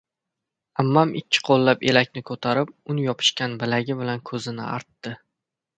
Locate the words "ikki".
1.19-1.41